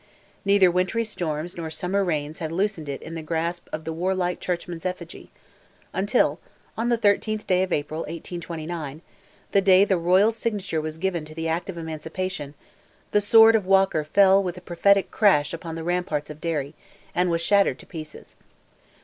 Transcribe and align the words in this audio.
Neither 0.45 0.71
wintry 0.71 1.05
storms 1.05 1.55
nor 1.55 1.69
summer 1.69 2.03
rains 2.03 2.39
had 2.39 2.51
loosened 2.51 2.89
it 2.89 3.03
in 3.03 3.13
the 3.13 3.21
grasp 3.21 3.67
of 3.71 3.83
the 3.85 3.93
warlike 3.93 4.39
churchman's 4.39 4.83
effigy, 4.83 5.29
until, 5.93 6.39
on 6.75 6.89
the 6.89 6.97
13th 6.97 7.45
day 7.45 7.61
of 7.61 7.71
April, 7.71 8.03
1829—the 8.09 9.61
day 9.61 9.85
the 9.85 9.97
royal 9.99 10.31
signature 10.31 10.81
was 10.81 10.97
given 10.97 11.23
to 11.25 11.35
the 11.35 11.47
Act 11.47 11.69
of 11.69 11.77
Emancipation—the 11.77 13.21
sword 13.21 13.55
of 13.55 13.67
Walker 13.67 14.03
fell 14.03 14.41
with 14.41 14.57
a 14.57 14.61
prophetic 14.61 15.11
crash 15.11 15.53
upon 15.53 15.75
the 15.75 15.83
ramparts 15.83 16.31
of 16.31 16.41
Derry, 16.41 16.73
and 17.13 17.29
was 17.29 17.41
shattered 17.41 17.77
to 17.77 17.85
pieces. 17.85 18.35